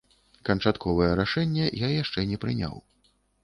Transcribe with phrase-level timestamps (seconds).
[0.47, 2.75] Канчатковае рашэнне я яшчэ не прыняў.